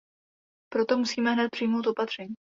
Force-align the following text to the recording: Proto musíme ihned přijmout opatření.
Proto 0.73 0.97
musíme 0.97 1.31
ihned 1.33 1.49
přijmout 1.51 1.87
opatření. 1.87 2.35